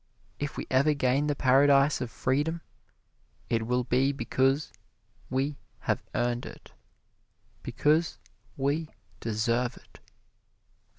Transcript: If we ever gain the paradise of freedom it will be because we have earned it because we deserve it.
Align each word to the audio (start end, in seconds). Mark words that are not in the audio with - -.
If 0.39 0.57
we 0.57 0.65
ever 0.71 0.95
gain 0.95 1.27
the 1.27 1.35
paradise 1.35 2.01
of 2.01 2.09
freedom 2.09 2.61
it 3.49 3.67
will 3.67 3.83
be 3.83 4.11
because 4.11 4.71
we 5.29 5.57
have 5.81 6.01
earned 6.15 6.47
it 6.47 6.71
because 7.61 8.17
we 8.57 8.89
deserve 9.19 9.77
it. 9.77 9.99